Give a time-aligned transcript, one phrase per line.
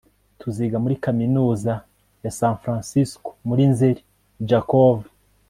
[0.39, 1.73] tuziga muri kaminuza
[2.23, 4.01] ya san francisco muri nzeri.
[4.49, 4.95] (jakov